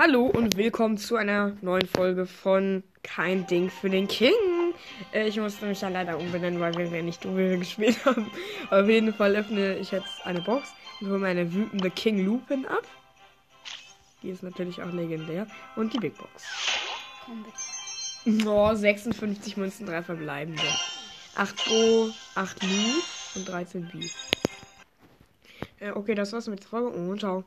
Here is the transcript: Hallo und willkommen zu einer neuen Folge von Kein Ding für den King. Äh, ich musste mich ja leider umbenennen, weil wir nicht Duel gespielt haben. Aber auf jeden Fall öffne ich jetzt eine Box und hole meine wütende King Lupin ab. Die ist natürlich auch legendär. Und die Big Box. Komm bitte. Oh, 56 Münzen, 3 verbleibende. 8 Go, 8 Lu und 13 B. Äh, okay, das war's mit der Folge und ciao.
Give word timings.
Hallo 0.00 0.26
und 0.26 0.56
willkommen 0.56 0.96
zu 0.96 1.16
einer 1.16 1.56
neuen 1.60 1.88
Folge 1.88 2.24
von 2.24 2.84
Kein 3.02 3.48
Ding 3.48 3.68
für 3.68 3.90
den 3.90 4.06
King. 4.06 4.30
Äh, 5.12 5.26
ich 5.26 5.40
musste 5.40 5.66
mich 5.66 5.80
ja 5.80 5.88
leider 5.88 6.16
umbenennen, 6.16 6.60
weil 6.60 6.72
wir 6.74 7.02
nicht 7.02 7.24
Duel 7.24 7.58
gespielt 7.58 8.04
haben. 8.04 8.30
Aber 8.70 8.82
auf 8.82 8.88
jeden 8.88 9.12
Fall 9.12 9.34
öffne 9.34 9.76
ich 9.76 9.90
jetzt 9.90 10.24
eine 10.24 10.40
Box 10.40 10.68
und 11.00 11.08
hole 11.08 11.18
meine 11.18 11.52
wütende 11.52 11.90
King 11.90 12.24
Lupin 12.24 12.64
ab. 12.66 12.84
Die 14.22 14.30
ist 14.30 14.44
natürlich 14.44 14.80
auch 14.80 14.92
legendär. 14.92 15.48
Und 15.74 15.92
die 15.92 15.98
Big 15.98 16.16
Box. 16.16 16.44
Komm 17.24 17.44
bitte. 18.24 18.48
Oh, 18.48 18.72
56 18.72 19.56
Münzen, 19.56 19.84
3 19.84 20.04
verbleibende. 20.04 20.62
8 21.34 21.64
Go, 21.66 22.10
8 22.36 22.62
Lu 22.62 23.02
und 23.34 23.48
13 23.48 23.88
B. 23.88 24.06
Äh, 25.80 25.90
okay, 25.90 26.14
das 26.14 26.32
war's 26.32 26.46
mit 26.46 26.60
der 26.60 26.68
Folge 26.68 26.88
und 26.90 27.18
ciao. 27.18 27.42